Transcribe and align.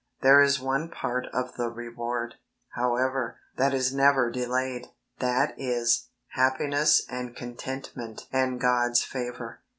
There 0.23 0.41
is 0.41 0.59
one 0.59 0.89
part 0.89 1.27
of 1.31 1.57
the 1.57 1.69
reward, 1.69 2.33
however, 2.71 3.37
that 3.57 3.71
is 3.71 3.93
never 3.93 4.31
delayed, 4.31 4.87
that 5.19 5.53
is, 5.59 6.09
happiness 6.29 7.05
and 7.07 7.35
contentment 7.35 8.27
and 8.33 8.59
God's 8.59 9.03
favour. 9.03 9.59